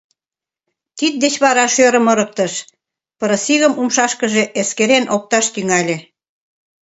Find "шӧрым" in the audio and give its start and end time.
1.75-2.05